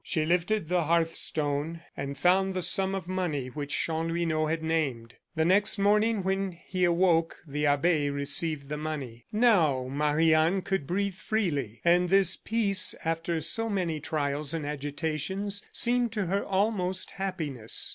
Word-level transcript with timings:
She 0.03 0.25
lifted 0.25 0.67
the 0.67 0.85
hearth 0.85 1.13
stone, 1.15 1.81
and 1.95 2.17
found 2.17 2.55
the 2.55 2.63
sum 2.63 2.95
of 2.95 3.07
money 3.07 3.49
which 3.49 3.75
Chanlouineau 3.77 4.47
had 4.47 4.63
named. 4.63 5.13
The 5.35 5.45
next 5.45 5.77
morning, 5.77 6.23
when 6.23 6.53
he 6.53 6.85
awoke, 6.85 7.35
the 7.47 7.67
abbe 7.67 8.09
received 8.09 8.67
the 8.67 8.77
money. 8.79 9.27
Now, 9.31 9.85
Marie 9.91 10.33
Anne 10.33 10.63
could 10.63 10.87
breathe 10.87 11.13
freely; 11.13 11.81
and 11.85 12.09
this 12.09 12.35
peace, 12.35 12.95
after 13.05 13.39
so 13.41 13.69
many 13.69 13.99
trials 13.99 14.55
and 14.55 14.65
agitations, 14.65 15.63
seemed 15.71 16.11
to 16.13 16.25
her 16.25 16.43
almost 16.43 17.11
happiness. 17.11 17.89